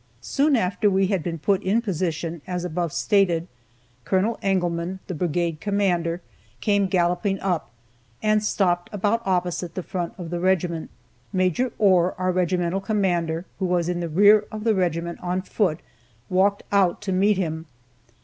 [0.19, 3.47] Soon after we had been put in position, as above stated,
[4.03, 4.39] Col.
[4.41, 6.21] Engelmann, the brigade commander,
[6.59, 7.69] came galloping up,
[8.23, 10.89] and stopped about opposite the front of the regiment.
[11.31, 11.61] Maj.
[11.77, 15.81] Ohr, our regimental commander, who was in the rear of the regiment on foot,
[16.31, 17.67] walked out to meet him.